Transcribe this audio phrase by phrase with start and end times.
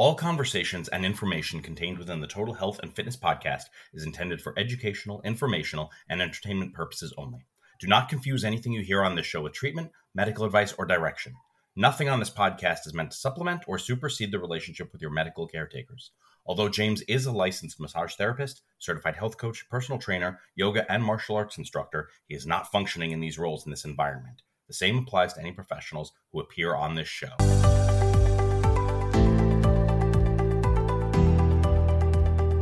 [0.00, 4.58] All conversations and information contained within the Total Health and Fitness podcast is intended for
[4.58, 7.44] educational, informational, and entertainment purposes only.
[7.78, 11.34] Do not confuse anything you hear on this show with treatment, medical advice, or direction.
[11.76, 15.46] Nothing on this podcast is meant to supplement or supersede the relationship with your medical
[15.46, 16.12] caretakers.
[16.46, 21.36] Although James is a licensed massage therapist, certified health coach, personal trainer, yoga, and martial
[21.36, 24.40] arts instructor, he is not functioning in these roles in this environment.
[24.66, 27.89] The same applies to any professionals who appear on this show.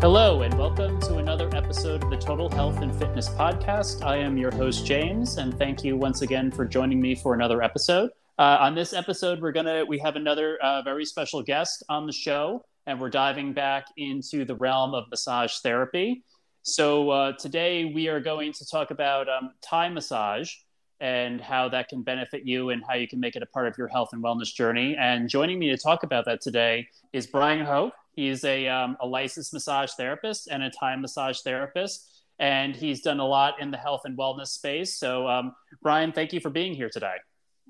[0.00, 4.04] Hello, and welcome to another episode of the Total Health and Fitness Podcast.
[4.04, 7.62] I am your host, James, and thank you once again for joining me for another
[7.62, 8.10] episode.
[8.38, 12.12] Uh, on this episode, we're gonna we have another uh, very special guest on the
[12.12, 16.22] show, and we're diving back into the realm of massage therapy.
[16.62, 20.52] So uh, today we are going to talk about um, Thai massage
[21.00, 23.76] and how that can benefit you and how you can make it a part of
[23.76, 24.96] your health and wellness journey.
[24.96, 27.94] And joining me to talk about that today is Brian Hoke.
[28.18, 33.20] He's a, um, a licensed massage therapist and a Thai massage therapist, and he's done
[33.20, 34.98] a lot in the health and wellness space.
[34.98, 37.14] So, um, Brian, thank you for being here today.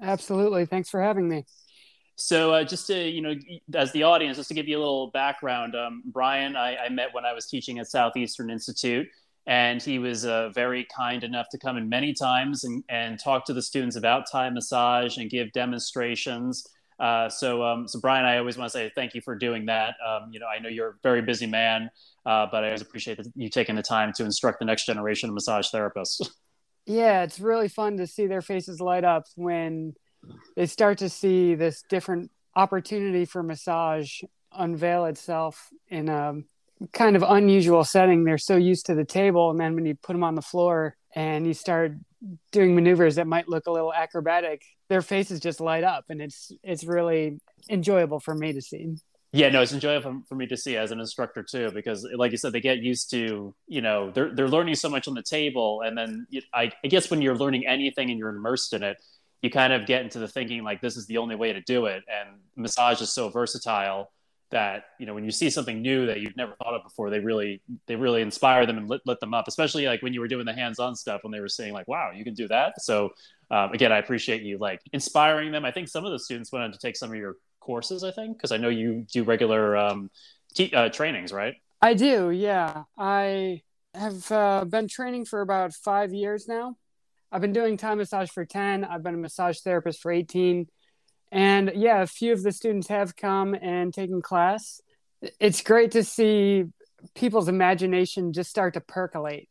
[0.03, 0.65] Absolutely.
[0.65, 1.45] Thanks for having me.
[2.17, 3.35] So, uh, just to, you know,
[3.75, 7.09] as the audience, just to give you a little background, um, Brian, I, I, met
[7.13, 9.07] when I was teaching at Southeastern Institute,
[9.47, 13.45] and he was uh, very kind enough to come in many times and, and talk
[13.45, 16.67] to the students about Thai massage and give demonstrations.
[16.99, 19.95] Uh, so, um, so Brian, I always want to say thank you for doing that.
[20.07, 21.91] Um, you know, I know you're a very busy man,
[22.27, 25.29] uh, but I always appreciate that you taking the time to instruct the next generation
[25.29, 26.29] of massage therapists.
[26.91, 29.93] Yeah, it's really fun to see their faces light up when
[30.57, 36.37] they start to see this different opportunity for massage unveil itself in a
[36.95, 38.25] kind of unusual setting.
[38.25, 40.97] They're so used to the table, and then when you put them on the floor
[41.19, 41.95] and you start
[42.53, 46.53] doing maneuvers that might look a little acrobatic, their faces just light up, and it's
[46.63, 48.95] it's really enjoyable for me to see.
[49.33, 52.39] Yeah, no, it's enjoyable for me to see as an instructor too, because like you
[52.39, 55.83] said, they get used to you know they're they're learning so much on the table,
[55.85, 58.97] and then I, I guess when you're learning anything and you're immersed in it,
[59.43, 61.87] you kind of get into the thinking like this is the only way to do
[61.87, 64.13] it, and massage is so versatile
[64.51, 67.21] that you know when you see something new that you've never thought of before they
[67.21, 70.29] really they really inspire them and lit, lit them up especially like when you were
[70.29, 72.81] doing the hands-on stuff when they were saying like wow you can do that.
[72.81, 73.11] So
[73.51, 75.65] um, again i appreciate you like inspiring them.
[75.65, 78.11] I think some of the students went on to take some of your courses i
[78.11, 80.11] think because i know you do regular um,
[80.55, 81.55] t- uh, trainings right?
[81.81, 82.85] I do yeah.
[82.97, 83.63] I
[83.95, 86.77] have uh, been training for about five years now.
[87.31, 90.67] I've been doing Thai massage for 10 i've been a massage therapist for 18
[91.31, 94.81] and yeah, a few of the students have come and taken class.
[95.41, 96.65] It's great to see
[97.15, 99.49] people's imagination just start to percolate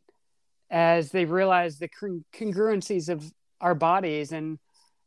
[0.70, 1.90] as they realize the
[2.34, 4.60] congruencies of our bodies and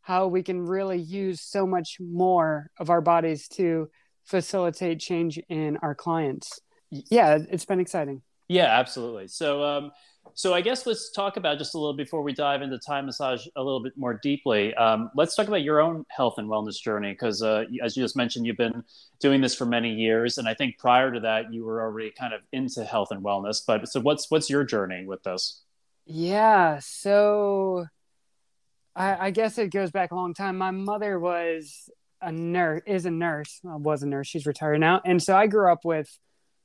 [0.02, 3.90] how we can really use so much more of our bodies to
[4.24, 6.60] facilitate change in our clients.
[6.90, 8.22] Yeah, it's been exciting.
[8.48, 9.28] Yeah, absolutely.
[9.28, 9.92] So, um,
[10.34, 13.46] so I guess let's talk about just a little before we dive into Thai massage
[13.56, 14.74] a little bit more deeply.
[14.74, 18.16] Um, let's talk about your own health and wellness journey because, uh, as you just
[18.16, 18.84] mentioned, you've been
[19.20, 22.34] doing this for many years, and I think prior to that, you were already kind
[22.34, 23.62] of into health and wellness.
[23.66, 25.62] But so, what's what's your journey with this?
[26.06, 27.86] Yeah, so
[28.94, 30.58] I, I guess it goes back a long time.
[30.58, 31.88] My mother was
[32.20, 34.26] a nurse, is a nurse, well, was a nurse.
[34.26, 36.18] She's retired now, and so I grew up with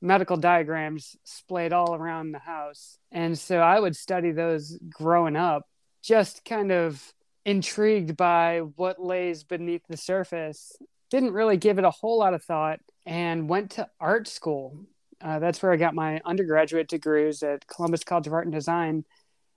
[0.06, 2.98] medical diagrams splayed all around the house.
[3.10, 5.62] And so I would study those growing up,
[6.02, 7.12] just kind of
[7.44, 10.76] intrigued by what lays beneath the surface.
[11.10, 14.86] Didn't really give it a whole lot of thought and went to art school.
[15.20, 19.04] Uh, that's where I got my undergraduate degrees at Columbus College of Art and Design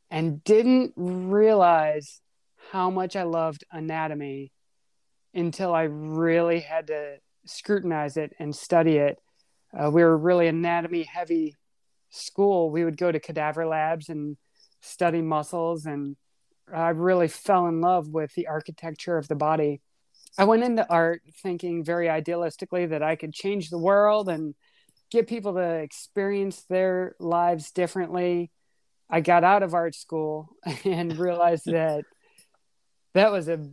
[0.09, 2.21] and didn't realize
[2.71, 4.51] how much I loved anatomy
[5.33, 9.19] until I really had to scrutinize it and study it
[9.77, 11.55] uh, we were really anatomy heavy
[12.09, 12.69] school.
[12.71, 14.37] We would go to cadaver labs and
[14.81, 16.15] study muscles, and
[16.73, 19.81] I really fell in love with the architecture of the body.
[20.37, 24.55] I went into art thinking very idealistically that I could change the world and
[25.11, 28.51] get people to experience their lives differently.
[29.09, 30.49] I got out of art school
[30.85, 32.05] and realized that
[33.13, 33.65] that was a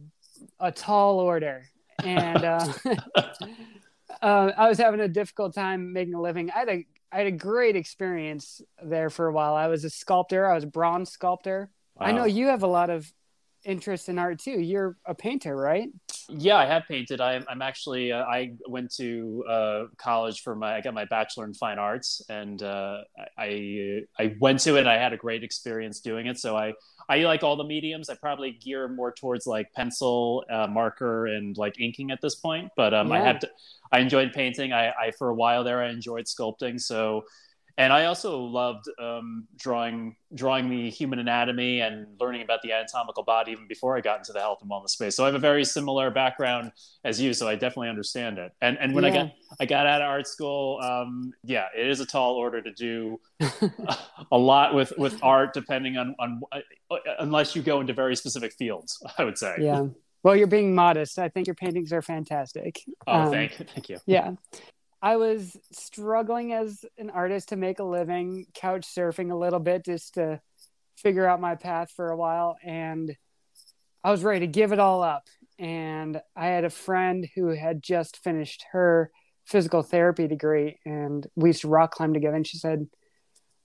[0.60, 1.64] a tall order,
[2.02, 2.72] and uh,
[4.22, 6.50] uh, I was having a difficult time making a living.
[6.50, 9.54] I had a I had a great experience there for a while.
[9.54, 10.50] I was a sculptor.
[10.50, 11.70] I was a bronze sculptor.
[11.94, 12.06] Wow.
[12.06, 13.10] I know you have a lot of
[13.66, 14.60] interest in art too.
[14.60, 15.88] You're a painter, right?
[16.28, 17.20] Yeah, I have painted.
[17.20, 21.44] I'm, I'm actually, uh, I went to uh, college for my, I got my bachelor
[21.44, 23.02] in fine arts and uh,
[23.36, 24.86] I, I went to it.
[24.86, 26.38] I had a great experience doing it.
[26.38, 26.72] So I,
[27.08, 28.08] I like all the mediums.
[28.08, 32.70] I probably gear more towards like pencil, uh, marker, and like inking at this point.
[32.76, 33.14] But um, yeah.
[33.14, 33.50] I have to,
[33.92, 34.72] I enjoyed painting.
[34.72, 36.80] I, I, for a while there, I enjoyed sculpting.
[36.80, 37.24] So
[37.78, 43.22] and I also loved um, drawing drawing the human anatomy and learning about the anatomical
[43.22, 45.14] body even before I got into the health and wellness space.
[45.14, 46.72] So I have a very similar background
[47.04, 48.52] as you, so I definitely understand it.
[48.62, 49.10] And and when yeah.
[49.10, 52.62] I got I got out of art school, um, yeah, it is a tall order
[52.62, 53.20] to do
[54.32, 58.54] a lot with with art, depending on on uh, unless you go into very specific
[58.54, 59.02] fields.
[59.18, 59.56] I would say.
[59.60, 59.86] Yeah.
[60.22, 61.20] Well, you're being modest.
[61.20, 62.82] I think your paintings are fantastic.
[63.06, 63.98] Oh, um, thank, thank you.
[64.06, 64.32] Yeah.
[65.06, 69.84] I was struggling as an artist to make a living, couch surfing a little bit
[69.84, 70.40] just to
[70.96, 72.56] figure out my path for a while.
[72.64, 73.16] And
[74.02, 75.28] I was ready to give it all up.
[75.60, 79.12] And I had a friend who had just finished her
[79.44, 82.34] physical therapy degree, and we used to rock climb together.
[82.34, 82.88] And she said,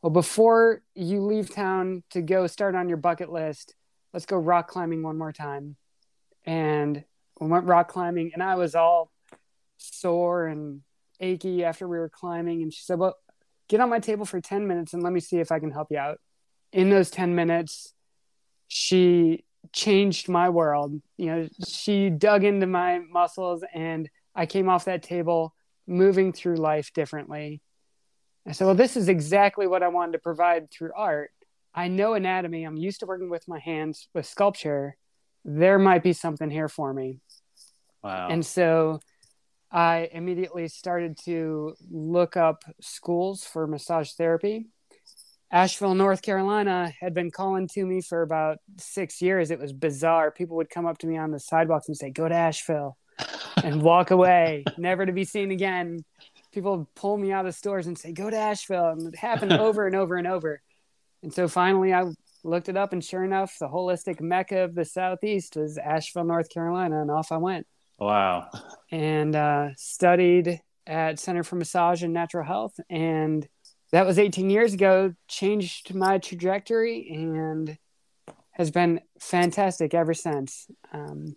[0.04, 3.74] Well, before you leave town to go start on your bucket list,
[4.14, 5.76] let's go rock climbing one more time.
[6.46, 7.04] And
[7.40, 9.10] we went rock climbing, and I was all
[9.80, 10.82] sore and
[11.22, 12.62] achy after we were climbing.
[12.62, 13.16] And she said, Well,
[13.70, 15.88] get on my table for 10 minutes and let me see if I can help
[15.92, 16.20] you out.
[16.74, 17.94] In those 10 minutes,
[18.68, 21.02] she changed my world.
[21.18, 25.54] You know, she dug into my muscles and I came off that table
[25.88, 27.62] moving through life differently.
[28.48, 31.32] I said, Well, this is exactly what I wanted to provide through art.
[31.74, 32.64] I know anatomy.
[32.64, 34.98] I'm used to working with my hands with sculpture.
[35.46, 37.20] There might be something here for me.
[38.04, 38.28] Wow.
[38.30, 39.00] And so
[39.72, 44.68] I immediately started to look up schools for massage therapy.
[45.50, 49.52] Asheville, North Carolina had been calling to me for about six years.
[49.52, 50.32] It was bizarre.
[50.32, 52.98] People would come up to me on the sidewalks and say, Go to Asheville
[53.64, 56.04] and walk away, never to be seen again.
[56.54, 58.90] People would pull me out of stores and say, Go to Asheville.
[58.90, 60.62] And it happened over and over and over.
[61.24, 62.06] And so finally, I
[62.44, 66.50] looked it up, and sure enough, the holistic mecca of the Southeast was Asheville, North
[66.50, 67.02] Carolina.
[67.02, 67.68] And off I went.
[68.02, 68.50] Wow.
[68.92, 72.74] And uh, studied at Center for Massage and Natural Health.
[72.90, 73.48] And
[73.92, 77.78] that was 18 years ago, changed my trajectory and
[78.54, 80.66] has been fantastic ever since.
[80.92, 81.36] Um,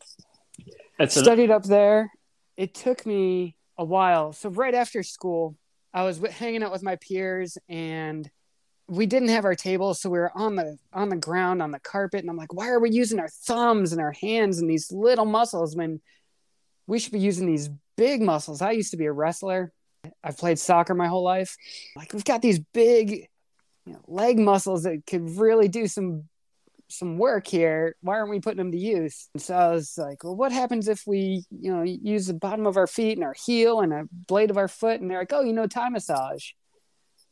[1.07, 2.11] studied up there.
[2.57, 4.33] It took me a while.
[4.33, 5.59] So, right after school,
[5.93, 8.31] I was hanging out with my peers and
[8.89, 11.79] we didn't have our tables so we were on the on the ground on the
[11.79, 14.93] carpet and i'm like why are we using our thumbs and our hands and these
[14.93, 16.03] little muscles when
[16.87, 18.63] we should be using these big muscles.
[18.63, 19.73] I used to be a wrestler.
[20.23, 21.57] I've played soccer my whole life.
[21.97, 23.29] Like we've got these big
[23.87, 26.25] you know, leg muscles that could really do some
[26.89, 27.97] some work here.
[28.03, 29.29] Why aren't we putting them to use?
[29.35, 32.67] And so I was like, well, what happens if we, you know, use the bottom
[32.67, 35.01] of our feet and our heel and a blade of our foot?
[35.01, 36.51] And they're like, oh, you know, Thai massage.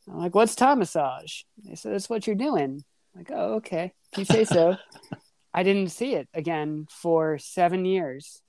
[0.07, 1.43] I'm like, what's Thai massage?
[1.63, 2.83] They said, that's what you're doing.
[3.15, 3.93] I'm like, oh, okay.
[4.11, 4.75] If you say so.
[5.53, 8.41] I didn't see it again for seven years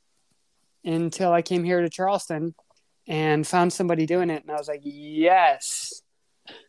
[0.84, 2.54] until I came here to Charleston
[3.06, 4.42] and found somebody doing it.
[4.42, 6.02] And I was like, yes,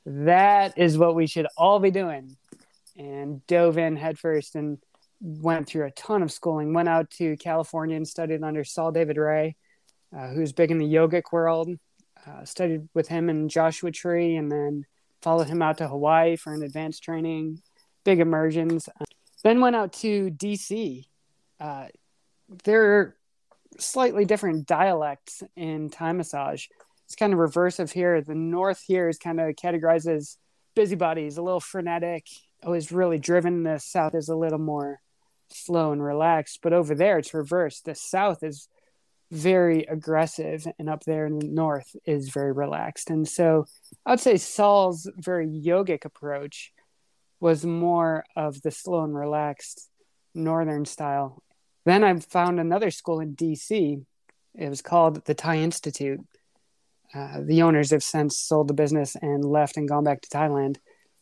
[0.05, 2.37] that is what we should all be doing.
[2.97, 4.77] And dove in headfirst and
[5.21, 6.73] went through a ton of schooling.
[6.73, 9.55] Went out to California and studied under Saul David Raye,
[10.15, 11.69] uh, who's big in the yogic world.
[12.25, 14.85] Uh, studied with him in Joshua Tree and then
[15.21, 17.61] followed him out to Hawaii for an advanced training,
[18.03, 18.89] big immersions.
[19.43, 21.05] Then went out to DC.
[21.59, 21.87] Uh,
[22.63, 23.15] there
[23.79, 26.65] slightly different dialects in Thai massage.
[27.05, 28.21] It's kind of reverse of here.
[28.21, 30.37] The north here is kind of categorized as
[30.75, 32.25] busybodies, a little frenetic,
[32.63, 33.63] always really driven.
[33.63, 34.99] The south is a little more
[35.49, 36.59] slow and relaxed.
[36.61, 37.85] But over there, it's reversed.
[37.85, 38.67] The south is
[39.31, 43.09] very aggressive, and up there in the north is very relaxed.
[43.09, 43.65] And so
[44.05, 46.71] I would say Saul's very yogic approach
[47.39, 49.89] was more of the slow and relaxed
[50.33, 51.41] northern style
[51.85, 54.03] then I found another school in DC.
[54.55, 56.19] It was called the Thai Institute.
[57.13, 60.77] Uh, the owners have since sold the business and left and gone back to Thailand.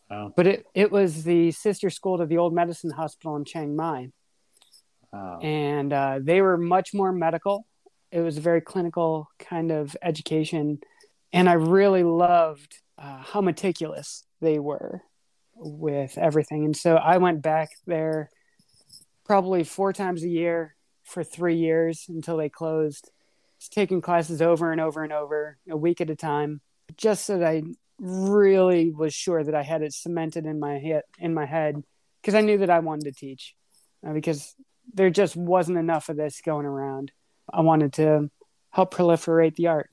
[0.10, 0.34] Wow.
[0.36, 4.10] But it, it was the sister school to the Old Medicine Hospital in Chiang Mai.
[5.12, 5.40] Wow.
[5.42, 7.68] And uh, they were much more medical.
[8.12, 10.80] It was a very clinical kind of education.
[11.32, 15.02] And I really loved uh, how meticulous they were
[15.56, 16.66] with everything.
[16.66, 18.30] And so I went back there
[19.26, 23.12] probably four times a year for three years until they closed.
[23.60, 26.62] Just taking classes over and over and over, a week at a time,
[26.98, 27.64] just so that I
[28.00, 31.04] really was sure that I had it cemented in my head.
[31.20, 31.82] In my head,
[32.22, 33.56] because I knew that I wanted to teach,
[34.06, 34.56] uh, because
[34.94, 37.12] there just wasn't enough of this going around.
[37.54, 38.30] I wanted to
[38.70, 39.90] help proliferate the art.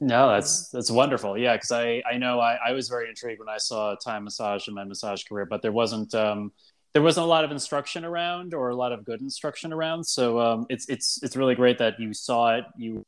[0.00, 1.38] No, that's that's wonderful.
[1.38, 4.66] Yeah, because I I know I, I was very intrigued when I saw Thai massage
[4.68, 6.52] in my massage career, but there wasn't um,
[6.92, 10.04] there wasn't a lot of instruction around or a lot of good instruction around.
[10.04, 13.04] So um, it's it's it's really great that you saw it, you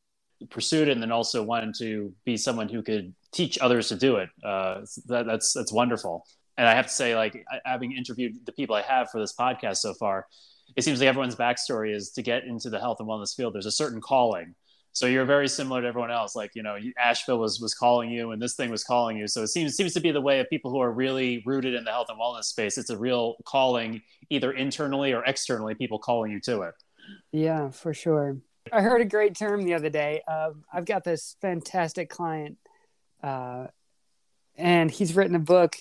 [0.49, 4.17] pursued it, and then also wanted to be someone who could teach others to do
[4.17, 4.29] it.
[4.43, 6.25] Uh, that, that's that's wonderful.
[6.57, 9.77] And I have to say, like having interviewed the people I have for this podcast
[9.77, 10.25] so far,
[10.75, 13.53] it seems like everyone's backstory is to get into the health and wellness field.
[13.53, 14.55] There's a certain calling
[14.95, 16.37] so you're very similar to everyone else.
[16.37, 19.27] Like you know, Asheville was was calling you, and this thing was calling you.
[19.27, 21.83] So it seems seems to be the way of people who are really rooted in
[21.83, 22.77] the health and wellness space.
[22.77, 25.75] It's a real calling, either internally or externally.
[25.75, 26.75] People calling you to it.
[27.33, 28.37] Yeah, for sure.
[28.71, 30.21] I heard a great term the other day.
[30.25, 32.57] Uh, I've got this fantastic client,
[33.21, 33.67] uh,
[34.55, 35.75] and he's written a book,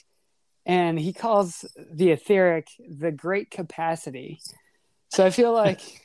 [0.67, 4.41] and he calls the etheric the great capacity.
[5.11, 6.04] So I feel like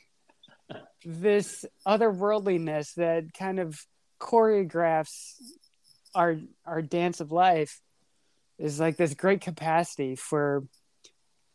[1.04, 3.80] this otherworldliness that kind of
[4.20, 5.34] choreographs
[6.14, 7.80] our our dance of life
[8.58, 10.64] is like this great capacity for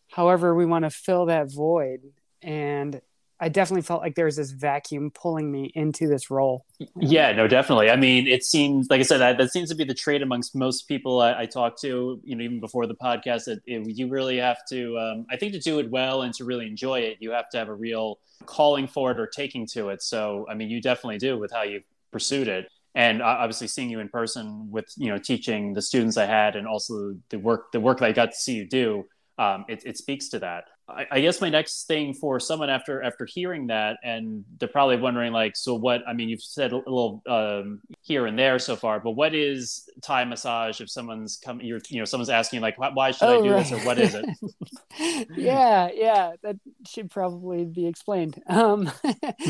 [0.09, 1.99] however we want to fill that void.
[2.41, 3.01] And
[3.39, 6.65] I definitely felt like there was this vacuum pulling me into this role.
[6.95, 7.89] Yeah, no, definitely.
[7.89, 10.55] I mean, it seems like I said that that seems to be the trait amongst
[10.55, 12.21] most people I, I talk to.
[12.23, 14.97] You know, even before the podcast, that you really have to.
[14.97, 17.57] Um, I think to do it well and to really enjoy it, you have to
[17.57, 20.01] have a real calling for it or taking to it.
[20.01, 23.99] So, I mean, you definitely do with how you pursued it and obviously seeing you
[23.99, 27.79] in person with you know teaching the students I had and also the work the
[27.81, 29.05] work that I got to see you do
[29.37, 30.65] um, it, it speaks to that.
[30.87, 34.97] I, I, guess my next thing for someone after after hearing that, and they're probably
[34.97, 36.01] wondering like, so what?
[36.07, 39.89] I mean, you've said a little um, here and there so far, but what is
[40.01, 40.81] Thai massage?
[40.81, 43.67] If someone's come, you're you know, someone's asking like, why should oh, I do right.
[43.67, 44.25] this or what is it?
[45.37, 48.41] yeah, yeah, that should probably be explained.
[48.47, 48.91] Um,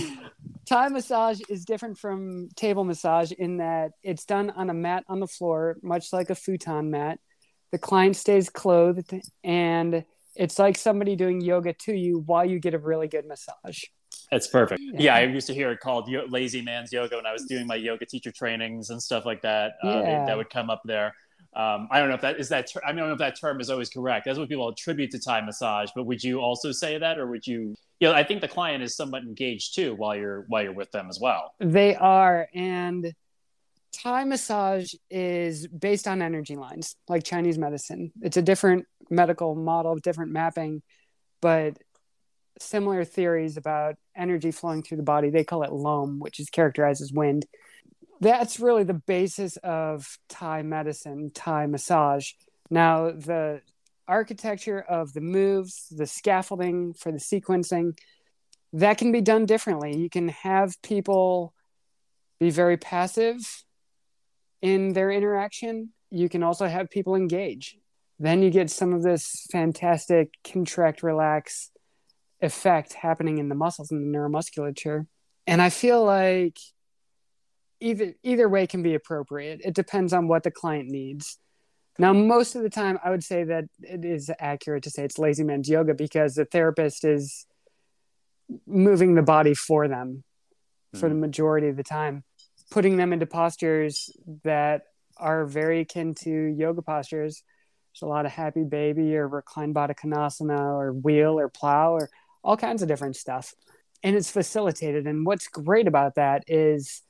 [0.66, 5.20] Thai massage is different from table massage in that it's done on a mat on
[5.20, 7.20] the floor, much like a futon mat
[7.76, 9.14] the client stays clothed
[9.44, 13.84] and it's like somebody doing yoga to you while you get a really good massage
[14.32, 17.46] that's perfect yeah, i used to hear it called lazy man's yoga when i was
[17.46, 20.26] doing my yoga teacher trainings and stuff like that uh, yeah.
[20.26, 21.14] that would come up there
[21.56, 22.68] um, I don't know if that is that.
[22.68, 24.26] Ter- I, mean, I don't know if that term is always correct.
[24.26, 25.90] That's what people attribute to Thai massage.
[25.96, 27.76] But would you also say that, or would you?
[28.02, 30.92] You know, I think the client is somewhat engaged too while you're while you're with
[30.92, 31.54] them as well.
[31.62, 33.14] They are, and
[33.94, 38.12] Thai massage is based on energy lines, like Chinese medicine.
[38.22, 40.82] It's a different medical model, different mapping,
[41.42, 41.78] but
[42.60, 45.30] similar theories about energy flowing through the body.
[45.30, 47.46] They call it lom, which is characterized as wind.
[48.22, 52.32] That's really the basis of Thai medicine, Thai massage.
[52.70, 53.62] Now, the
[54.08, 57.98] architecture of the moves, the scaffolding for the sequencing,
[58.74, 59.98] that can be done differently.
[59.98, 61.54] You can have people
[62.40, 63.66] be very passive
[64.62, 67.78] in their interaction, you can also have people engage.
[68.20, 71.72] Then you get some of this fantastic contract, relax
[72.42, 75.08] effect happening in the muscles and the neuromusculature.
[75.48, 76.58] And I feel like
[77.82, 79.62] either either way can be appropriate.
[79.64, 81.38] It depends on what the client needs.
[81.98, 85.18] Now, most of the time, I would say that it is accurate to say it's
[85.18, 87.46] lazy man's yoga because the therapist is
[88.68, 90.24] moving the body for them
[90.94, 91.00] mm-hmm.
[91.00, 91.22] for the hmm.
[91.22, 92.24] majority of the time
[92.72, 94.10] putting them into postures
[94.44, 94.84] that
[95.18, 97.44] are very akin to yoga postures.
[97.96, 102.10] There's a lot of happy baby or reclined baddha konasana or wheel or plow or
[102.44, 103.54] all kinds of different stuff.
[104.04, 105.08] And it's facilitated.
[105.08, 107.02] And what's great about that is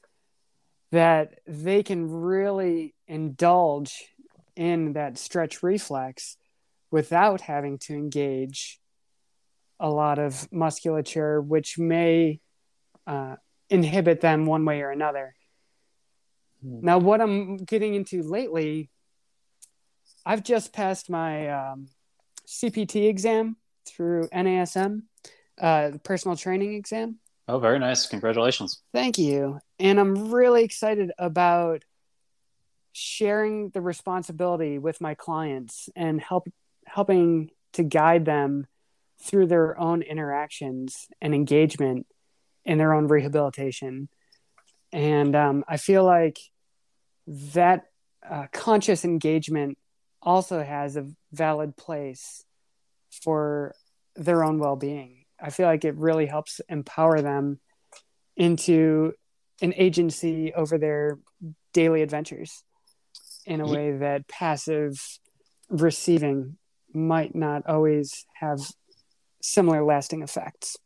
[0.91, 4.13] that they can really indulge
[4.55, 6.37] in that stretch reflex
[6.91, 8.79] without having to engage
[9.79, 12.39] a lot of musculature, which may
[13.07, 13.37] uh,
[13.71, 15.35] inhibit them one way or another.
[16.61, 16.79] Hmm.
[16.81, 18.91] Now, what I'm getting into lately,
[20.25, 21.87] I've just passed my um,
[22.47, 25.03] CPT exam through NASM,
[25.61, 27.19] uh, personal training exam.
[27.47, 28.07] Oh, very nice.
[28.07, 28.81] Congratulations.
[28.91, 29.59] Thank you.
[29.79, 31.83] And I'm really excited about
[32.91, 36.47] sharing the responsibility with my clients and help
[36.85, 38.65] helping to guide them
[39.21, 42.07] through their own interactions and engagement
[42.63, 44.07] in their own rehabilitation.
[44.91, 46.39] And um, I feel like
[47.27, 47.85] that
[48.27, 49.77] uh, conscious engagement
[50.25, 52.43] also has a valid place
[53.23, 53.73] for
[54.15, 55.25] their own well-being.
[55.39, 57.59] I feel like it really helps empower them
[58.35, 59.13] into
[59.61, 61.19] an agency over their
[61.73, 62.63] daily adventures
[63.45, 64.99] in a way that passive
[65.69, 66.57] receiving
[66.93, 68.59] might not always have
[69.41, 70.77] similar lasting effects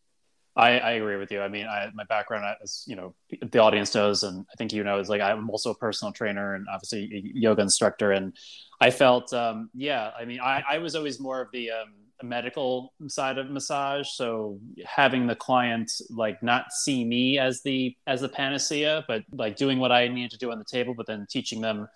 [0.59, 1.41] I, I agree with you.
[1.41, 4.83] I mean, I, my background, as you know, the audience knows, and I think you
[4.83, 8.11] know, is like I'm also a personal trainer and obviously a yoga instructor.
[8.11, 8.35] And
[8.81, 12.93] I felt, um, yeah, I mean, I, I was always more of the um, medical
[13.07, 14.09] side of massage.
[14.09, 19.55] So having the client like not see me as the as the panacea, but like
[19.55, 21.87] doing what I needed to do on the table, but then teaching them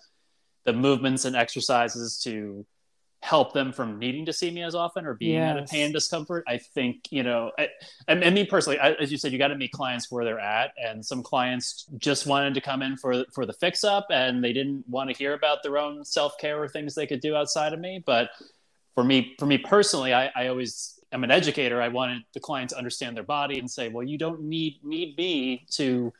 [0.64, 2.64] the movements and exercises to
[3.24, 5.50] help them from needing to see me as often or being yes.
[5.50, 6.44] out of pain and discomfort.
[6.46, 7.70] I think, you know, I,
[8.06, 10.38] and, and me personally, I, as you said, you got to meet clients where they're
[10.38, 10.72] at.
[10.76, 14.52] And some clients just wanted to come in for, for the fix up and they
[14.52, 17.80] didn't want to hear about their own self-care or things they could do outside of
[17.80, 18.02] me.
[18.04, 18.28] But
[18.94, 21.80] for me, for me personally, I, I always, I'm an educator.
[21.80, 25.16] I wanted the client to understand their body and say, well, you don't need, need
[25.16, 26.12] me to,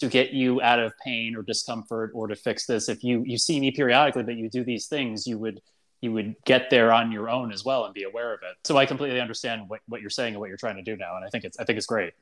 [0.00, 2.90] to get you out of pain or discomfort or to fix this.
[2.90, 5.62] If you, you see me periodically, but you do these things, you would,
[6.02, 8.56] you would get there on your own as well and be aware of it.
[8.64, 11.16] So I completely understand what, what you're saying and what you're trying to do now.
[11.16, 12.12] And I think it's, I think it's great.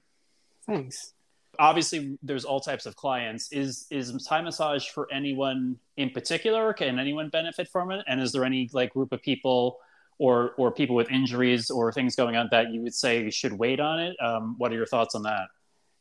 [0.67, 1.15] Thanks.
[1.59, 3.51] Obviously there's all types of clients.
[3.51, 6.75] Is, is Thai massage for anyone in particular?
[6.75, 8.05] Can anyone benefit from it?
[8.07, 9.79] And is there any like group of people
[10.19, 13.81] or, or people with injuries or things going on that you would say should wait
[13.81, 14.15] on it?
[14.23, 15.49] Um, what are your thoughts on that?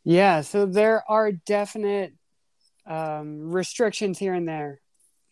[0.03, 2.13] Yeah, so there are definite
[2.85, 4.81] um, restrictions here and there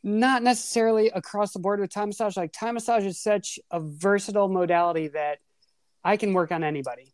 [0.08, 2.38] not necessarily across the board with Thai massage.
[2.38, 5.40] Like Thai massage is such a versatile modality that
[6.04, 7.14] I can work on anybody.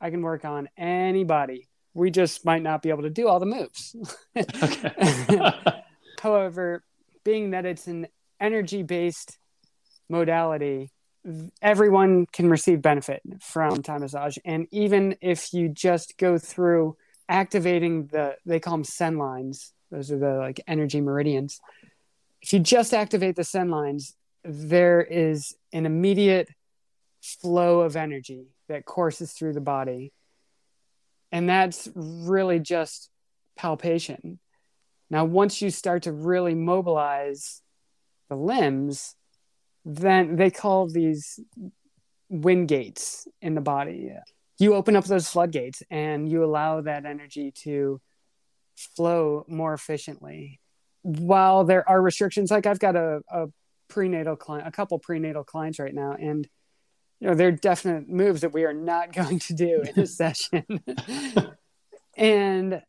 [0.00, 1.68] I can work on anybody.
[1.92, 3.96] We just might not be able to do all the moves.
[6.22, 6.84] However,
[7.24, 8.06] being that it's an
[8.38, 9.36] energy based
[10.08, 10.90] modality,
[11.60, 14.36] everyone can receive benefit from Thai massage.
[14.44, 16.96] And even if you just go through
[17.28, 21.60] activating the, they call them sen lines, those are the like energy meridians
[22.42, 26.48] if you just activate the sen lines, there is an immediate
[27.20, 30.12] flow of energy that courses through the body.
[31.32, 33.10] And that's really just
[33.56, 34.38] palpation.
[35.10, 37.62] Now, once you start to really mobilize
[38.28, 39.16] the limbs,
[39.84, 41.40] then they call these
[42.28, 44.12] wind gates in the body.
[44.58, 48.00] You open up those floodgates and you allow that energy to
[48.76, 50.59] flow more efficiently
[51.02, 53.46] while there are restrictions, like I've got a, a
[53.88, 56.48] prenatal client, a couple prenatal clients right now, and
[57.20, 60.06] you know, there are definite moves that we are not going to do in a
[60.06, 60.64] session.
[62.16, 62.82] and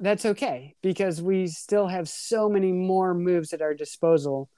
[0.00, 4.48] that's okay because we still have so many more moves at our disposal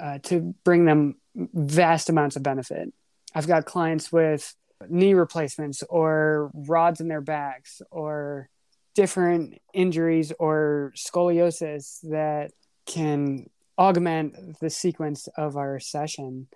[0.00, 2.92] uh, to bring them vast amounts of benefit.
[3.34, 4.54] I've got clients with
[4.88, 8.48] knee replacements or rods in their backs or
[8.94, 12.52] different injuries or scoliosis that
[12.86, 13.46] can
[13.78, 16.46] augment the sequence of our session.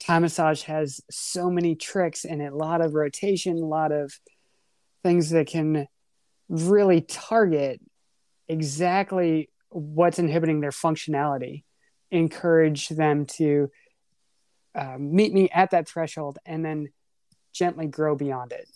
[0.00, 4.12] Thai massage has so many tricks in it, a lot of rotation, a lot of
[5.02, 5.88] things that can
[6.48, 7.80] really target
[8.48, 11.64] exactly what's inhibiting their functionality,
[12.10, 13.70] encourage them to
[14.74, 16.88] uh, meet me at that threshold and then
[17.52, 18.68] gently grow beyond it.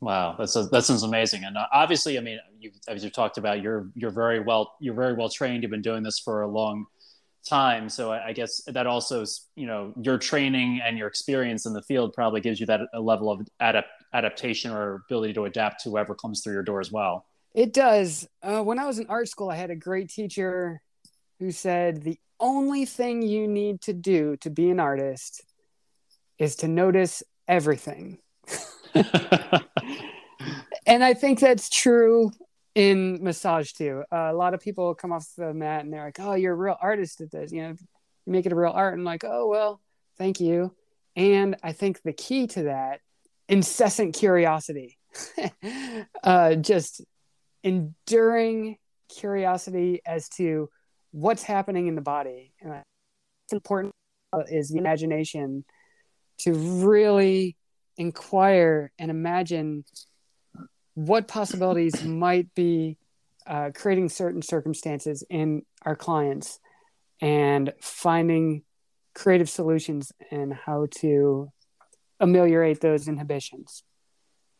[0.00, 1.44] Wow, that's a, that sounds amazing.
[1.44, 4.94] And uh, obviously, I mean, you, as you talked about, you're you're very well you're
[4.94, 5.62] very well trained.
[5.62, 6.86] You've been doing this for a long
[7.48, 11.72] time, so I, I guess that also you know your training and your experience in
[11.72, 15.82] the field probably gives you that a level of adapt, adaptation or ability to adapt
[15.84, 17.24] to whoever comes through your door as well.
[17.54, 18.28] It does.
[18.42, 20.82] Uh, when I was in art school, I had a great teacher
[21.38, 25.42] who said the only thing you need to do to be an artist
[26.38, 28.18] is to notice everything.
[30.86, 32.32] and I think that's true
[32.74, 34.04] in massage too.
[34.12, 36.56] Uh, a lot of people come off the mat and they're like, "Oh, you're a
[36.56, 37.52] real artist at this.
[37.52, 39.80] You know, you make it a real art." And I'm like, "Oh well,
[40.18, 40.74] thank you."
[41.16, 43.00] And I think the key to that
[43.48, 44.98] incessant curiosity,
[46.22, 47.02] uh, just
[47.62, 48.76] enduring
[49.08, 50.68] curiosity as to
[51.12, 52.52] what's happening in the body.
[52.60, 53.92] And what's important
[54.48, 55.64] is the imagination
[56.40, 57.56] to really
[57.96, 59.84] inquire and imagine
[60.96, 62.96] what possibilities might be
[63.46, 66.58] uh, creating certain circumstances in our clients
[67.20, 68.62] and finding
[69.14, 71.52] creative solutions and how to
[72.18, 73.82] ameliorate those inhibitions.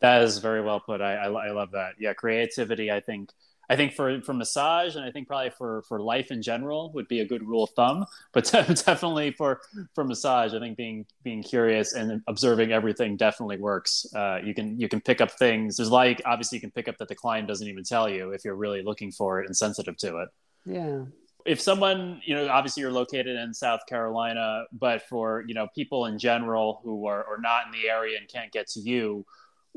[0.02, 1.00] That is very well put.
[1.00, 1.94] I, I, I love that.
[1.98, 3.30] Yeah, creativity, I think,
[3.68, 7.08] I think for for massage and I think probably for for life in general would
[7.08, 8.06] be a good rule of thumb.
[8.32, 9.60] But definitely for
[9.94, 14.06] for massage, I think being being curious and observing everything definitely works.
[14.14, 15.76] Uh, you can you can pick up things.
[15.76, 18.44] There's like obviously you can pick up that the client doesn't even tell you if
[18.44, 20.28] you're really looking for it and sensitive to it.
[20.64, 21.04] Yeah.
[21.44, 26.06] If someone, you know, obviously you're located in South Carolina, but for you know people
[26.06, 29.24] in general who are, are not in the area and can't get to you,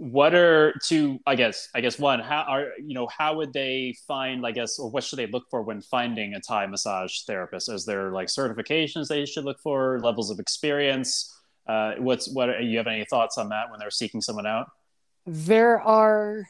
[0.01, 3.93] what are two i guess i guess one how are you know how would they
[4.07, 7.69] find i guess or what should they look for when finding a thai massage therapist?
[7.69, 11.35] Is there like certifications they should look for levels of experience?
[11.67, 14.71] Uh, what's what you have any thoughts on that when they're seeking someone out?
[15.25, 16.47] There are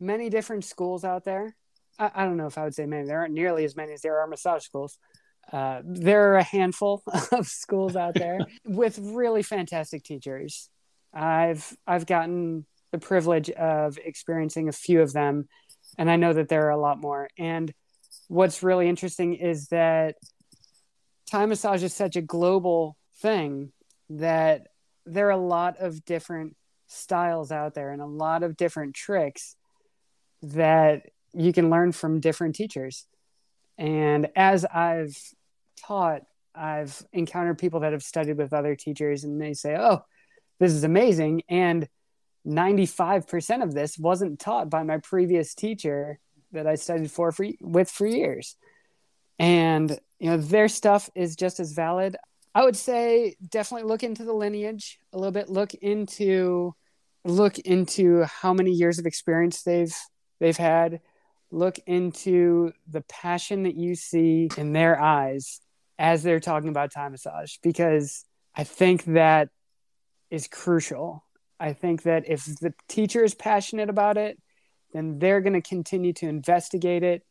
[0.00, 1.56] many different schools out there.
[1.98, 3.06] I, I, don't know if i would say many.
[3.06, 4.98] There aren't nearly as many as there are massage schools.
[5.52, 10.70] Uh, there are a handful of schools out there with really fantastic teachers.
[11.12, 15.48] I've i've gotten the privilege of experiencing a few of them,
[15.98, 17.28] and I know that there are a lot more.
[17.38, 17.72] And
[18.28, 20.16] what's really interesting is that
[21.30, 23.72] Thai massage is such a global thing
[24.10, 24.68] that
[25.04, 29.56] there are a lot of different styles out there and a lot of different tricks
[30.42, 33.06] that you can learn from different teachers.
[33.78, 35.16] And as I've
[35.84, 36.22] taught,
[36.54, 40.04] I've encountered people that have studied with other teachers and they say, Oh,
[40.58, 41.42] this is amazing.
[41.48, 41.88] And
[42.46, 46.18] 95% of this wasn't taught by my previous teacher
[46.52, 48.56] that I studied for, for with for years.
[49.38, 52.16] And you know, their stuff is just as valid.
[52.54, 56.74] I would say definitely look into the lineage a little bit, look into
[57.24, 59.94] look into how many years of experience they've
[60.38, 61.00] they've had,
[61.50, 65.60] look into the passion that you see in their eyes
[65.98, 69.48] as they're talking about Thai massage because I think that
[70.30, 71.25] is crucial
[71.58, 74.38] I think that if the teacher is passionate about it,
[74.92, 77.22] then they're going to continue to investigate it.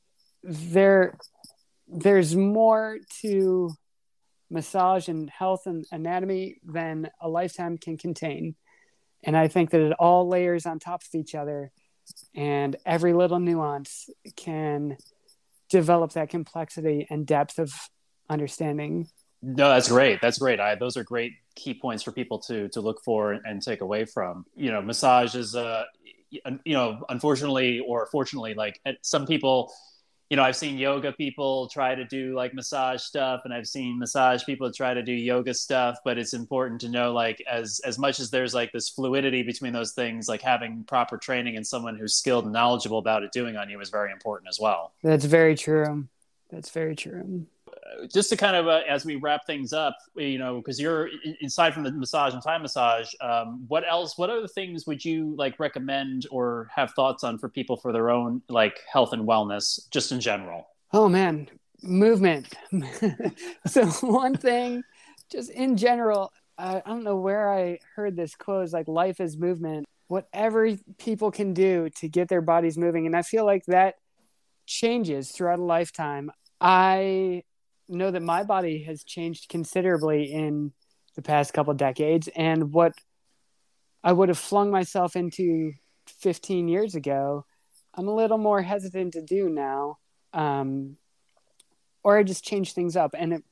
[0.43, 1.17] There,
[1.87, 3.71] there's more to
[4.49, 8.55] massage and health and anatomy than a lifetime can contain.
[9.23, 11.71] And I think that it all layers on top of each other,
[12.35, 14.97] and every little nuance can
[15.69, 17.73] develop that complexity and depth of
[18.29, 19.07] understanding
[19.41, 20.21] no, that's great.
[20.21, 20.59] That's great.
[20.59, 24.05] I, those are great key points for people to to look for and take away
[24.05, 24.45] from.
[24.55, 25.85] You know, massage is uh,
[26.31, 29.71] you know, unfortunately or fortunately, like some people,
[30.29, 33.99] you know, I've seen yoga people try to do like massage stuff, and I've seen
[33.99, 35.97] massage people try to do yoga stuff.
[36.03, 39.73] But it's important to know, like, as as much as there's like this fluidity between
[39.73, 43.55] those things, like having proper training and someone who's skilled and knowledgeable about it doing
[43.55, 44.93] on you is very important as well.
[45.03, 46.07] That's very true.
[46.49, 47.45] That's very true
[48.11, 51.09] just to kind of uh, as we wrap things up, you know, because you're
[51.41, 53.11] inside from the massage and Thai massage.
[53.21, 54.17] Um, what else?
[54.17, 58.09] What other things would you like recommend or have thoughts on for people for their
[58.09, 60.67] own like health and wellness, just in general?
[60.93, 61.49] Oh man,
[61.81, 62.53] movement.
[63.65, 64.83] so one thing,
[65.31, 68.65] just in general, I don't know where I heard this quote.
[68.65, 69.85] Is like life is movement.
[70.07, 73.95] Whatever people can do to get their bodies moving, and I feel like that
[74.67, 76.31] changes throughout a lifetime.
[76.61, 77.43] I
[77.87, 80.73] know that my body has changed considerably in
[81.15, 82.93] the past couple decades and what
[84.03, 85.73] I would have flung myself into
[86.07, 87.45] 15 years ago,
[87.95, 89.97] I'm a little more hesitant to do now.
[90.31, 90.97] Um,
[92.03, 93.15] or I just change things up.
[93.17, 93.43] And it,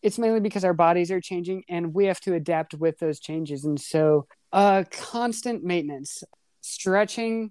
[0.00, 3.64] it's mainly because our bodies are changing and we have to adapt with those changes.
[3.64, 6.22] And so, uh, constant maintenance,
[6.60, 7.50] stretching,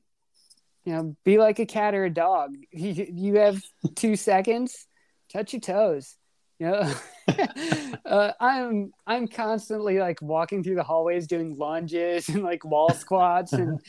[0.86, 2.56] you know, be like a cat or a dog.
[2.72, 3.62] You, you have
[3.96, 4.88] two seconds,
[5.34, 6.16] touch your toes.
[6.60, 6.94] You know,
[8.06, 13.54] uh, I'm I'm constantly like walking through the hallways doing lunges and like wall squats
[13.54, 13.80] and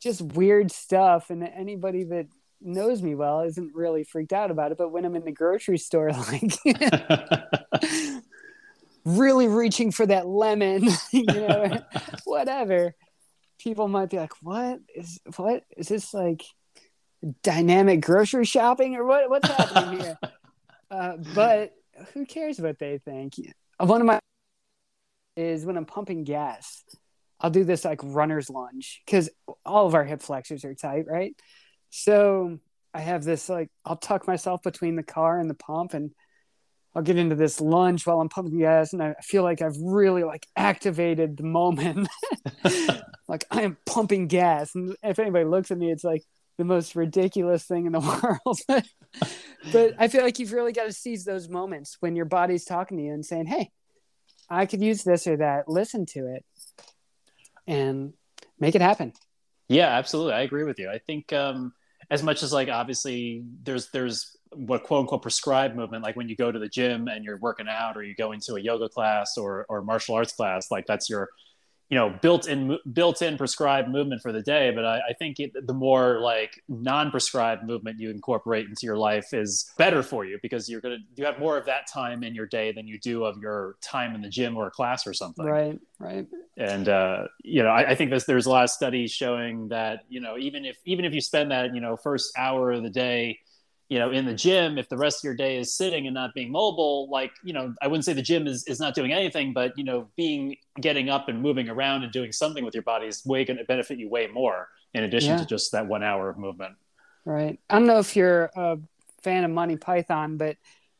[0.00, 1.30] just weird stuff.
[1.30, 2.26] And anybody that
[2.60, 4.78] knows me well isn't really freaked out about it.
[4.78, 6.58] But when I'm in the grocery store, like
[9.04, 11.78] really reaching for that lemon, you know,
[12.24, 12.94] whatever,
[13.58, 16.42] people might be like, "What is what is this like?"
[17.42, 20.18] dynamic grocery shopping or what what's happening here
[20.90, 21.72] uh, but
[22.12, 23.34] who cares what they think?
[23.78, 24.20] One of my
[25.36, 26.84] is when I'm pumping gas,
[27.40, 29.30] I'll do this like runner's lunge because
[29.64, 31.34] all of our hip flexors are tight, right?
[31.90, 32.58] So
[32.92, 36.10] I have this like I'll tuck myself between the car and the pump and
[36.94, 40.24] I'll get into this lunge while I'm pumping gas and I feel like I've really
[40.24, 42.08] like activated the moment.
[43.28, 44.74] like I am pumping gas.
[44.74, 46.24] And if anybody looks at me, it's like
[46.58, 48.00] the most ridiculous thing in the
[48.44, 48.82] world.
[49.72, 52.96] But I feel like you've really got to seize those moments when your body's talking
[52.96, 53.70] to you and saying, Hey,
[54.48, 55.68] I could use this or that.
[55.68, 56.44] Listen to it
[57.66, 58.12] and
[58.58, 59.12] make it happen.
[59.68, 60.34] Yeah, absolutely.
[60.34, 60.90] I agree with you.
[60.90, 61.72] I think um,
[62.10, 66.34] as much as like obviously there's there's what quote unquote prescribed movement, like when you
[66.34, 69.38] go to the gym and you're working out or you go into a yoga class
[69.38, 71.28] or or martial arts class, like that's your
[71.90, 75.38] you know built in built in prescribed movement for the day but i, I think
[75.40, 80.38] it, the more like non-prescribed movement you incorporate into your life is better for you
[80.40, 83.24] because you're gonna you have more of that time in your day than you do
[83.24, 85.44] of your time in the gym or a class or something.
[85.44, 86.26] Right right.
[86.56, 90.00] And uh, you know I, I think there's there's a lot of studies showing that
[90.08, 92.90] you know even if even if you spend that you know first hour of the
[92.90, 93.38] day
[93.90, 96.32] you know in the gym if the rest of your day is sitting and not
[96.32, 99.52] being mobile like you know i wouldn't say the gym is, is not doing anything
[99.52, 103.06] but you know being getting up and moving around and doing something with your body
[103.06, 105.36] is way going to benefit you way more in addition yeah.
[105.36, 106.74] to just that one hour of movement.
[107.24, 107.60] Right.
[107.68, 108.78] I don't know if you're a
[109.22, 110.56] fan of monty python but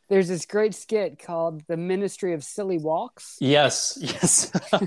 [0.09, 3.37] there's this great skit called the ministry of silly walks.
[3.41, 4.53] Yes yes.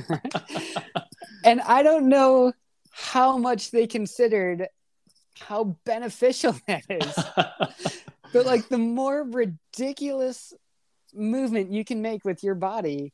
[1.45, 2.53] And i don't know
[2.91, 4.67] how much they considered
[5.47, 8.03] how beneficial that is.
[8.33, 10.53] but like the more ridiculous
[11.13, 13.13] movement you can make with your body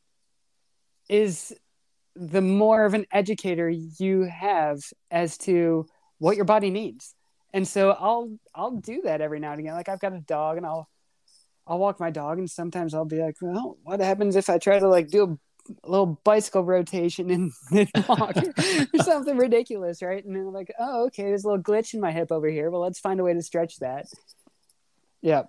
[1.09, 1.53] is
[2.15, 4.79] the more of an educator you have
[5.11, 5.85] as to
[6.17, 7.15] what your body needs.
[7.53, 9.73] And so I'll I'll do that every now and again.
[9.73, 10.87] Like I've got a dog and I'll
[11.65, 14.79] I'll walk my dog and sometimes I'll be like, well, what happens if I try
[14.79, 15.37] to like do a a
[15.83, 20.23] little bicycle rotation in then walk or something ridiculous, right?
[20.23, 22.69] And I'm like, oh, okay, there's a little glitch in my hip over here.
[22.69, 24.07] Well, let's find a way to stretch that.
[25.21, 25.43] Yeah.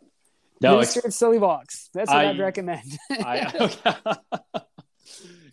[0.60, 1.88] No, it's, silly walks.
[1.94, 2.98] That's what I, would recommend.
[3.10, 4.64] I, okay.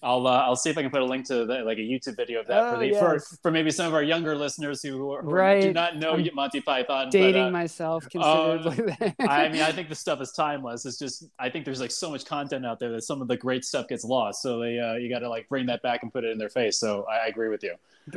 [0.03, 2.15] I'll uh, I'll see if I can put a link to the, like a YouTube
[2.15, 2.99] video of that oh, for the yes.
[2.99, 5.61] for, for maybe some of our younger listeners who, who right.
[5.61, 7.09] do not know I'm Monty Python.
[7.09, 8.95] Dating but, uh, myself considerably.
[9.01, 10.85] Uh, I mean, I think the stuff is timeless.
[10.85, 13.37] It's just I think there's like so much content out there that some of the
[13.37, 14.41] great stuff gets lost.
[14.41, 16.49] So they uh, you got to like bring that back and put it in their
[16.49, 16.77] face.
[16.77, 17.75] So I, I agree with you.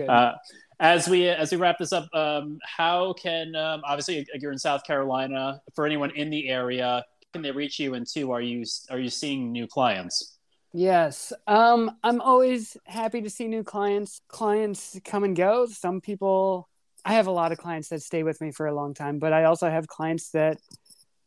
[0.08, 0.34] Uh,
[0.78, 4.84] as we as we wrap this up, um, how can um, obviously you're in South
[4.84, 5.60] Carolina.
[5.74, 7.94] For anyone in the area, can they reach you?
[7.94, 10.38] And two, are you are you seeing new clients?
[10.72, 11.32] Yes.
[11.46, 14.20] Um, I'm always happy to see new clients.
[14.28, 15.66] Clients come and go.
[15.66, 16.68] Some people,
[17.04, 19.32] I have a lot of clients that stay with me for a long time, but
[19.32, 20.58] I also have clients that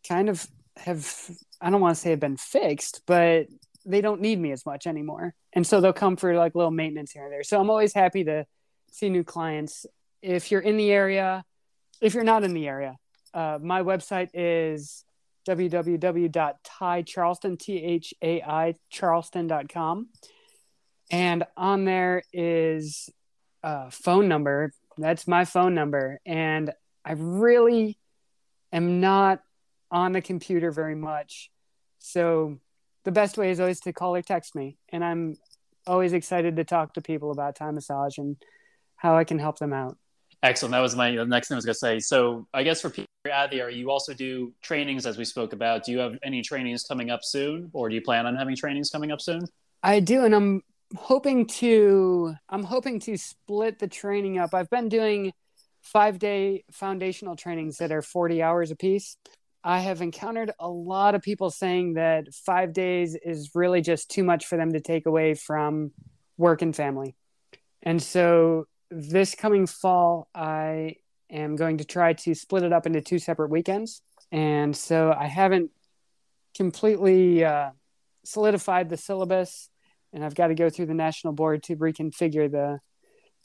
[0.07, 1.29] kind of have,
[1.59, 3.47] I don't want to say have been fixed, but
[3.85, 5.33] they don't need me as much anymore.
[5.51, 7.43] And so they'll come for like little maintenance here and there.
[7.43, 8.45] So I'm always happy to
[8.91, 9.85] see new clients.
[10.21, 11.43] If you're in the area,
[11.99, 12.95] if you're not in the area,
[13.33, 15.03] uh, my website is
[15.47, 20.07] www.thaicharleston, T-H-A-I, charleston.com.
[21.11, 23.09] And on there is
[23.61, 24.71] a phone number.
[24.97, 26.19] That's my phone number.
[26.25, 26.71] And
[27.05, 27.99] I really
[28.71, 29.41] am not
[29.91, 31.51] on the computer very much.
[31.99, 32.57] So
[33.03, 34.77] the best way is always to call or text me.
[34.89, 35.37] And I'm
[35.85, 38.37] always excited to talk to people about Thai massage and
[38.95, 39.97] how I can help them out.
[40.41, 40.71] Excellent.
[40.71, 41.99] That was my the next thing I was going to say.
[41.99, 45.85] So I guess for people out there, you also do trainings as we spoke about.
[45.85, 48.89] Do you have any trainings coming up soon, or do you plan on having trainings
[48.89, 49.45] coming up soon?
[49.81, 50.61] I do, and I'm
[50.95, 52.35] hoping to.
[52.49, 54.53] I'm hoping to split the training up.
[54.53, 55.31] I've been doing
[55.81, 59.17] five day foundational trainings that are 40 hours a piece.
[59.63, 64.23] I have encountered a lot of people saying that five days is really just too
[64.23, 65.91] much for them to take away from
[66.37, 67.15] work and family.
[67.81, 70.97] And so this coming fall, I
[71.33, 74.01] am going to try to split it up into two separate weekends.
[74.31, 75.71] And so I haven't
[76.55, 77.71] completely uh,
[78.23, 79.69] solidified the syllabus,
[80.13, 82.79] and I've got to go through the national board to reconfigure the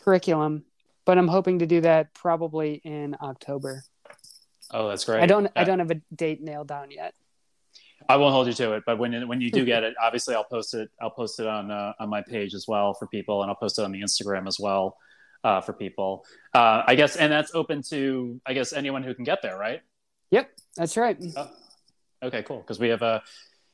[0.02, 0.64] curriculum.
[1.04, 3.82] But I'm hoping to do that probably in October.
[4.70, 5.22] Oh, that's great.
[5.22, 5.50] I don't.
[5.56, 7.14] I don't have a date nailed down yet.
[8.08, 10.44] I won't hold you to it, but when when you do get it, obviously I'll
[10.44, 10.90] post it.
[11.00, 13.78] I'll post it on uh, on my page as well for people, and I'll post
[13.78, 14.98] it on the Instagram as well
[15.44, 16.24] uh, for people.
[16.54, 19.82] Uh, I guess, and that's open to I guess anyone who can get there, right?
[20.30, 21.16] Yep, that's right.
[21.36, 21.50] Oh,
[22.22, 22.58] okay, cool.
[22.58, 23.22] Because we have a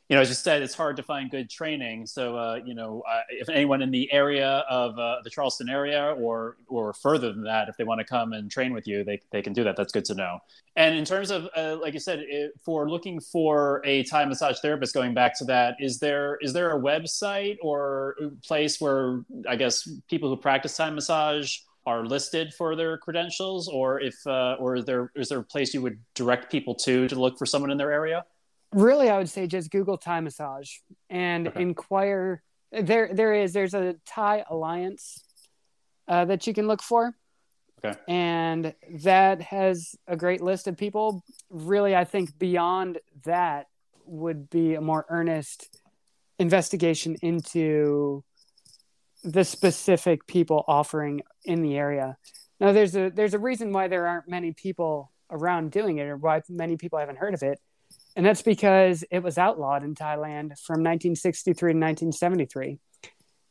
[0.08, 2.06] you know, as you said, it's hard to find good training.
[2.06, 6.14] So, uh, you know, uh, if anyone in the area of uh, the Charleston area
[6.18, 9.20] or or further than that, if they want to come and train with you, they,
[9.32, 9.76] they can do that.
[9.76, 10.40] That's good to know.
[10.76, 14.58] And in terms of, uh, like you said, it, for looking for a Thai massage
[14.60, 19.56] therapist, going back to that, is there is there a website or place where I
[19.56, 24.76] guess people who practice Thai massage are listed for their credentials, or if uh, or
[24.76, 27.70] is there is there a place you would direct people to to look for someone
[27.70, 28.24] in their area?
[28.74, 30.70] Really i would say just google thai massage
[31.14, 31.62] and okay.
[31.62, 32.42] inquire.
[32.72, 35.24] There there is there's a thai alliance
[36.08, 37.14] uh, that you can look for.
[37.84, 37.98] Okay.
[38.08, 41.22] And that has a great list of people.
[41.50, 43.66] Really i think beyond that
[44.06, 45.80] would be a more earnest
[46.38, 48.24] investigation into
[49.22, 52.16] the specific people offering in the area.
[52.60, 56.16] Now there's a there's a reason why there aren't many people around doing it or
[56.16, 57.58] why many people haven't heard of it
[58.16, 62.78] and that's because it was outlawed in Thailand from 1963 to 1973.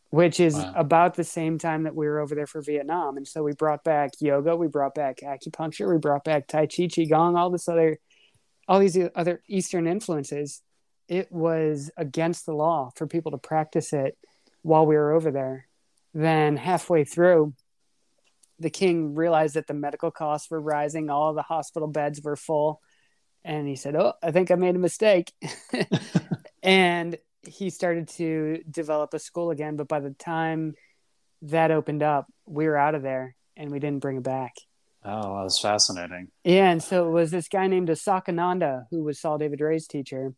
[0.09, 0.73] which is Wow.
[0.75, 3.17] about the same time that we were over there for Vietnam.
[3.17, 6.83] And so we brought back yoga, we brought back acupuncture, we brought back Tai Chi,
[6.83, 7.97] Qigong, all this other,
[8.67, 10.61] all these other Eastern influences.
[11.07, 14.15] It was against the law for people to practice it
[14.61, 15.67] while we were over there.
[16.13, 17.55] Then halfway through,
[18.59, 22.81] the king realized that the medical costs were rising, all the hospital beds were full.
[23.45, 25.31] And he said, Oh, I think I made a mistake.
[26.63, 29.75] and he started to develop a school again.
[29.75, 30.75] But by the time
[31.43, 34.53] that opened up, we were out of there and we didn't bring it back.
[35.05, 36.29] Oh, that was fascinating.
[36.45, 40.33] Yeah, and so it was this guy named Asokananda, who was Saul David Raye's teacher,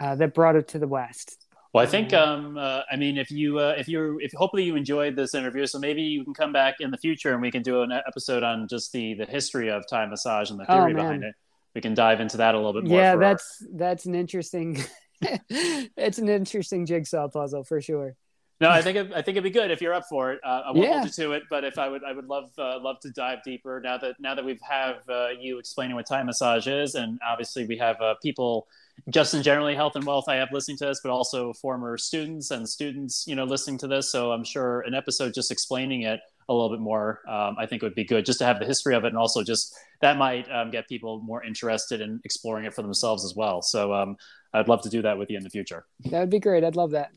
[0.00, 1.36] uh, that brought it to the West.
[1.72, 4.74] Well, I think, um, uh, I mean, if you, uh, if you're, if hopefully you
[4.74, 7.62] enjoyed this interview, so maybe you can come back in the future and we can
[7.62, 10.94] do an episode on just the the history of Thai massage and the Oh, theory
[10.94, 11.02] man.
[11.04, 11.34] behind it.
[11.76, 12.98] We can dive into that a little bit more.
[12.98, 14.82] Yeah, for our- that's that's an interesting,
[15.20, 18.16] it's an interesting jigsaw puzzle for sure.
[18.62, 20.40] No, I think it, I think it'd be good if you're up for it.
[20.42, 20.92] Uh, I won't Yeah.
[20.94, 23.40] hold you to it, but if I would, I would love uh, love to dive
[23.44, 27.18] deeper now that now that we've have uh, you explaining what Thai massage is, and
[27.28, 28.66] obviously we have uh, people
[29.10, 32.50] just in generally health and wealth I have listening to this, but also former students
[32.50, 34.10] and students, you know, listening to this.
[34.10, 37.82] So I'm sure an episode just explaining it a little bit more, um, I think
[37.82, 40.50] would be good just to have the history of it, and also just that might
[40.50, 43.62] um, get people more interested in exploring it for themselves as well.
[43.62, 44.16] So um,
[44.52, 45.86] I'd love to do that with you in the future.
[46.06, 46.64] That would be great.
[46.64, 47.10] I'd love that.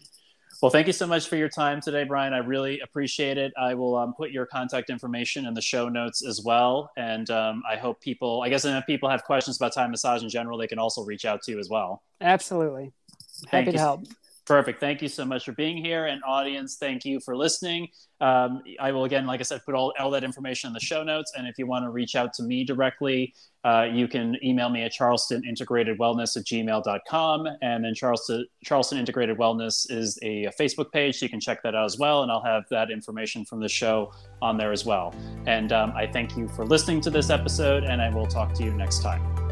[0.61, 2.33] Well, thank you so much for your time today, Brian.
[2.33, 3.53] I really appreciate it.
[3.57, 6.91] I will um, put your contact information in the show notes as well.
[6.97, 10.27] And um, I hope people, I guess, if people have questions about Thai massage in
[10.27, 12.03] general, they can also reach out to you as well.
[12.19, 12.91] Absolutely.
[13.49, 13.79] Thank Happy to you.
[13.79, 14.05] help.
[14.49, 14.79] Perfect.
[14.79, 16.07] Thank you so much for being here.
[16.07, 17.87] And audience, thank you for listening.
[18.19, 21.03] Um, I will, again, like I said, put all, all that information in the show
[21.03, 21.33] notes.
[21.37, 24.81] And if you want to reach out to me directly, uh, you can email me
[24.81, 27.47] at charlestonintegratedwellness at gmail.com.
[27.61, 31.19] And then Charleston, Charleston Integrated Wellness is a, Facebook page.
[31.19, 32.23] So you can check that out as well.
[32.23, 35.13] And I'll have that information from the show on there as well.
[35.45, 38.63] And um, I thank you for listening to this episode, and I will talk to
[38.63, 39.48] you next time.